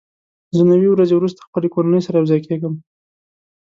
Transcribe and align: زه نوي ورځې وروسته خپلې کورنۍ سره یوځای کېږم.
زه 0.55 0.61
نوي 0.71 0.89
ورځې 0.91 1.13
وروسته 1.15 1.45
خپلې 1.47 1.67
کورنۍ 1.73 2.01
سره 2.05 2.17
یوځای 2.17 2.41
کېږم. 2.47 2.73